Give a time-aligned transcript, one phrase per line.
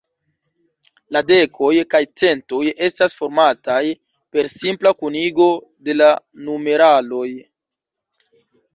[1.17, 3.83] La dekoj kaj centoj estas formataj
[4.33, 5.53] per simpla kunigo
[5.87, 6.13] de la
[6.51, 7.31] numeraloj.